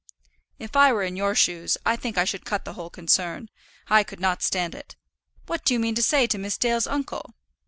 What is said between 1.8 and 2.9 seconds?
I think I should cut the whole